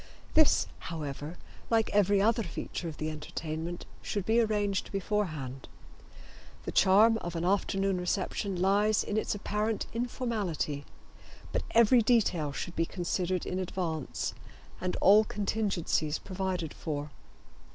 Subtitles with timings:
[0.33, 1.37] This, however,
[1.69, 5.67] like every other feature of the entertainment, should be arranged beforehand.
[6.63, 10.85] The charm of an afternoon reception lies in its apparent informality,
[11.51, 14.33] but every detail should be considered in advance
[14.81, 17.11] and all contingencies provided for.